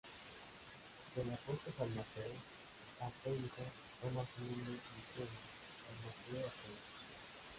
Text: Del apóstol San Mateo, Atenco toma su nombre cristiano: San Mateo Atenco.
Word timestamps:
Del 1.15 1.31
apóstol 1.31 1.71
San 1.77 1.95
Mateo, 1.95 2.33
Atenco 3.05 3.61
toma 4.01 4.23
su 4.35 4.41
nombre 4.41 4.81
cristiano: 4.81 5.37
San 5.85 5.97
Mateo 6.01 6.39
Atenco. 6.39 6.89